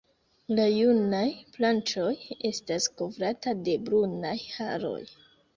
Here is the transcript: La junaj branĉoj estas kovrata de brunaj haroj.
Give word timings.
La 0.59 0.63
junaj 0.67 1.19
branĉoj 1.57 2.15
estas 2.53 2.89
kovrata 3.03 3.55
de 3.69 3.79
brunaj 3.91 4.37
haroj. 4.57 4.99